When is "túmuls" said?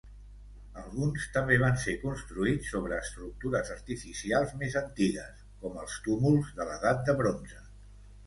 6.07-6.49